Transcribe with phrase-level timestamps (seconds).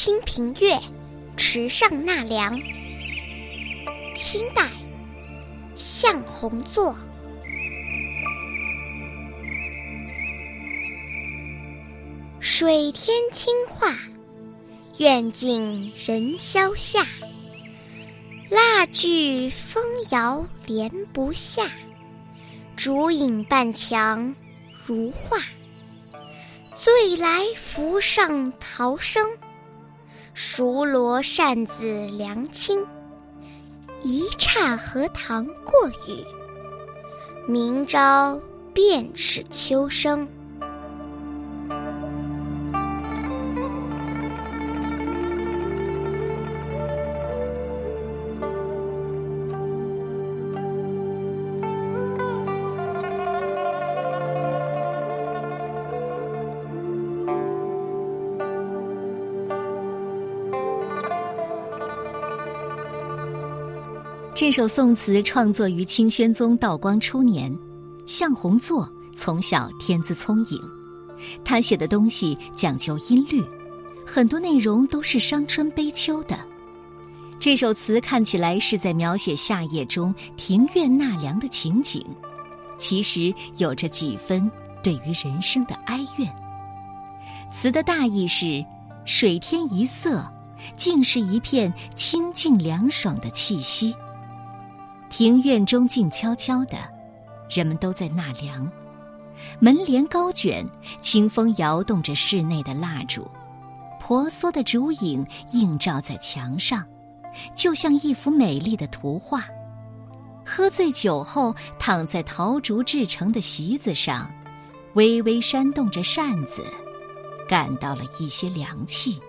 [0.00, 0.76] 清平乐·
[1.36, 2.56] 池上纳凉，
[4.14, 4.70] 清代，
[5.74, 6.94] 向鸿作。
[12.38, 13.92] 水天清画，
[14.98, 17.04] 远近人消夏。
[18.48, 21.68] 蜡炬风摇莲不下，
[22.76, 24.32] 烛影半墙
[24.86, 25.38] 如画。
[26.76, 29.28] 醉来浮上桃生，
[30.40, 32.86] 熟罗扇子凉清。
[34.04, 36.24] 一刹荷塘过雨，
[37.48, 38.40] 明朝
[38.72, 40.28] 便是秋声。
[64.38, 67.52] 这首宋词创作于清宣宗道光初年，
[68.06, 70.62] 向鸿作从小天资聪颖，
[71.44, 73.42] 他写的东西讲究音律，
[74.06, 76.38] 很多内容都是伤春悲秋的。
[77.40, 82.00] 这首词看起来是在描写夏夜中庭院纳凉的情景，
[82.78, 84.48] 其实有着几分
[84.84, 86.32] 对于人生的哀怨。
[87.52, 88.64] 词的大意是：
[89.04, 90.24] 水天一色，
[90.76, 93.92] 竟是一片清静凉爽的气息。
[95.08, 96.76] 庭院中静悄悄的，
[97.48, 98.70] 人们都在纳凉。
[99.60, 100.66] 门帘高卷，
[101.00, 103.28] 清风摇动着室内的蜡烛，
[104.00, 106.84] 婆娑的烛影映照在墙上，
[107.54, 109.44] 就像一幅美丽的图画。
[110.44, 114.30] 喝醉酒后，躺在桃竹制成的席子上，
[114.94, 116.62] 微微扇动着扇子，
[117.48, 119.20] 感到了一些凉气。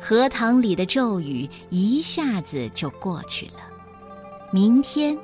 [0.00, 3.69] 荷塘里的骤雨一下子就过去了。
[4.52, 5.16] 明天，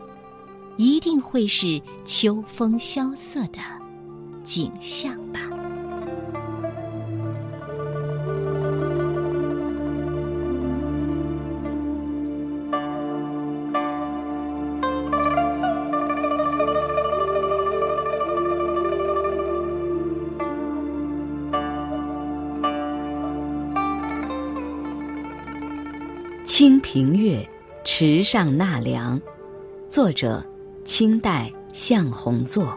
[0.77, 3.59] 一定会是秋风萧瑟的
[4.45, 5.41] 景象吧。
[26.49, 27.37] 《清平乐》
[27.89, 29.19] 池上纳凉，
[29.89, 30.45] 作者
[30.85, 32.77] 清代向鸿作。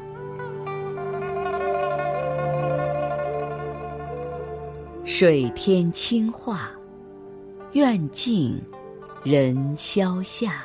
[5.03, 6.69] 水天清化，
[7.71, 8.61] 愿尽
[9.23, 10.63] 人消夏。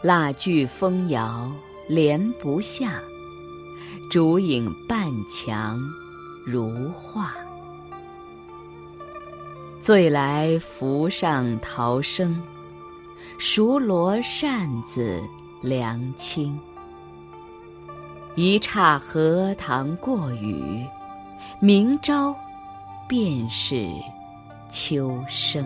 [0.00, 1.50] 蜡炬风摇
[1.88, 3.00] 帘不下，
[4.08, 5.76] 烛影半墙
[6.46, 7.34] 如画。
[9.84, 12.42] 醉来扶上桃生，
[13.36, 15.22] 熟罗扇子
[15.60, 16.58] 凉清。
[18.34, 20.86] 一刹荷塘过雨，
[21.60, 22.34] 明朝
[23.06, 23.86] 便是
[24.70, 25.62] 秋声。